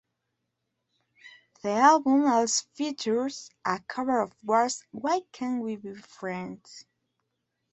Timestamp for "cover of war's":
3.87-4.83